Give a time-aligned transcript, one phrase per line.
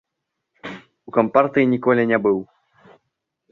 [1.11, 2.39] У кампартыі ніколі не быў.